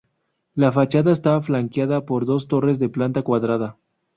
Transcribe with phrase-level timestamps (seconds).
[0.55, 3.77] La fachada está flanqueada por dos torres de planta cuadrada.